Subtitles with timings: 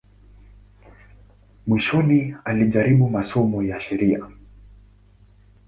[1.67, 4.29] Mwishoni alijaribu masomo ya sheria.